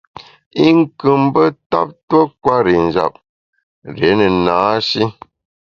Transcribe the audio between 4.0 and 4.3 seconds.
ne